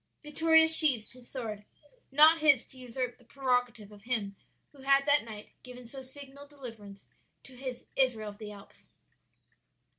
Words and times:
"Vittoria 0.23 0.67
sheathed 0.67 1.11
his 1.13 1.29
sword. 1.29 1.63
Not 2.11 2.39
his 2.39 2.65
to 2.65 2.77
usurp 2.79 3.19
the 3.19 3.23
prerogative 3.23 3.91
of 3.91 4.01
Him 4.05 4.35
who 4.71 4.79
had 4.81 5.05
that 5.05 5.23
night 5.23 5.51
given 5.61 5.85
so 5.85 6.01
signal 6.01 6.47
deliverance 6.47 7.07
to 7.43 7.55
His 7.55 7.85
'Israel 7.95 8.29
of 8.29 8.39
the 8.39 8.51
Alps.'" 8.51 8.89